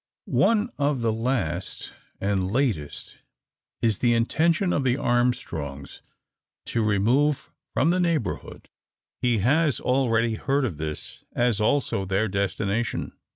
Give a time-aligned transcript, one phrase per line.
[0.25, 3.17] One of the last, and latest,
[3.83, 6.01] is the intention of the Armstrongs
[6.65, 8.71] to remove from the neighbourhood.
[9.21, 13.11] He has already heard of this, as also their destination.